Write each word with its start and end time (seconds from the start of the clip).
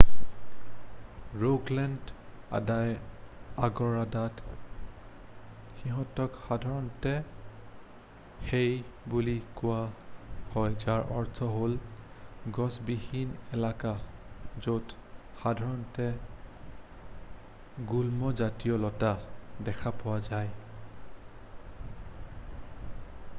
Rogaland 1.41 2.13
আদায় 2.59 2.93
আগদাৰত 3.65 4.53
সিহঁতক 5.81 6.39
সাধাৰণতে 6.45 7.11
হেই' 8.47 8.71
বুলি 9.13 9.35
কোৱা 9.61 9.83
হয় 10.55 10.73
যাৰ 10.85 11.03
অৰ্থ 11.19 11.51
হ'ল 11.57 11.75
গছবিহীন 12.59 13.37
এলেকা 13.59 13.93
য'ত 14.69 14.97
সাধাৰণতে 15.43 16.09
গুল্ম 17.91 18.33
জাতীয় 18.43 18.79
লতা 18.87 19.13
দেখা 19.69 19.93
পোৱা 20.01 20.17
যায় 20.31 20.51